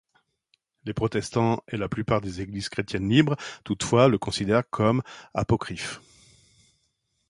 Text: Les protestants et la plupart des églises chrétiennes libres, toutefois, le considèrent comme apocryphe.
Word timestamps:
Les 0.83 0.95
protestants 0.95 1.63
et 1.67 1.77
la 1.77 1.87
plupart 1.87 2.21
des 2.21 2.41
églises 2.41 2.69
chrétiennes 2.69 3.07
libres, 3.07 3.35
toutefois, 3.63 4.07
le 4.07 4.17
considèrent 4.17 4.67
comme 4.71 5.03
apocryphe. 5.35 6.01